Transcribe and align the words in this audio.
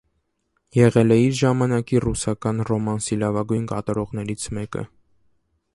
Եղել 0.77 1.13
է 1.15 1.17
իր 1.25 1.35
ժամանակի 1.41 2.01
ռուսական 2.07 2.65
ռոմանսի 2.71 3.21
լավագույն 3.25 3.67
կատարողներից 3.75 4.49
մեկը։ 4.59 4.87